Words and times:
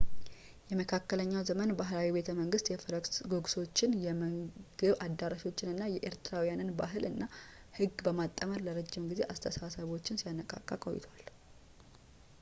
የመካከለኛው 0.69 1.43
ዘመን 1.49 1.71
ባህላዊ 1.79 2.07
ቤተመንግስት 2.15 2.69
የፈረስ 2.71 3.17
ጉግሶችን 3.33 3.91
የምግብ 4.05 4.93
አዳራሾችን 5.05 5.71
እና 5.73 5.83
የኤርትራውያንን 5.95 6.73
ባህል 6.79 7.03
እና 7.13 7.21
ህግ 7.79 7.95
በማጣመር 8.07 8.61
ለረጅም 8.69 9.09
ጊዜ 9.13 9.21
አስተሳሰቦችን 9.33 10.19
ሲያነቃቃ 10.23 10.67
ቆይቷል 10.85 11.27